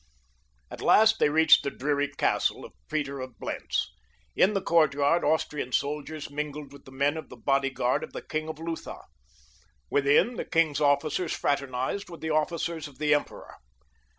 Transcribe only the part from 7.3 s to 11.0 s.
bodyguard of the king of Lutha. Within, the king's